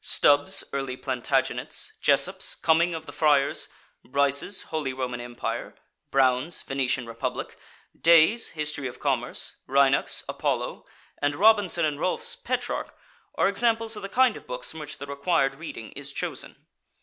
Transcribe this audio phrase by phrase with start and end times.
[0.03, 3.69] Stubb's "Early Plantagenets," Jessopp's "Coming of the Friars,"
[4.03, 5.75] Bryce's "Holy Roman Empire,"
[6.09, 7.55] Brown's "Venetian Republic,"
[7.95, 10.87] Day's "History of Commerce," Reinach's "Apollo,"
[11.21, 12.97] and Robinson and Rolfe's "Petrarch,"
[13.35, 16.65] are examples of the kind of books from which the required reading is chosen.